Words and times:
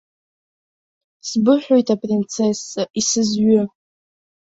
Сбыҳәоит, 1.27 1.87
апринцесса, 1.93 2.81
исызҩы! 2.99 3.61